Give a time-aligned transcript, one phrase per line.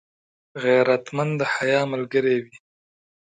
[0.63, 2.55] غیرتمند د حیا ملګری وي